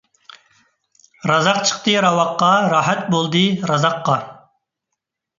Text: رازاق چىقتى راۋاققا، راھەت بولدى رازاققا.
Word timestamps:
رازاق 1.31 1.59
چىقتى 1.71 1.93
راۋاققا، 2.05 2.49
راھەت 2.73 3.03
بولدى 3.15 3.43
رازاققا. 3.73 4.17